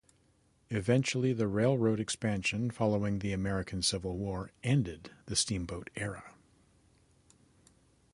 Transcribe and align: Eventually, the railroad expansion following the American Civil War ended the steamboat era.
Eventually, 0.71 1.31
the 1.31 1.47
railroad 1.47 1.99
expansion 1.99 2.71
following 2.71 3.19
the 3.19 3.33
American 3.33 3.83
Civil 3.83 4.17
War 4.17 4.49
ended 4.63 5.11
the 5.27 5.35
steamboat 5.35 5.91
era. 5.95 6.33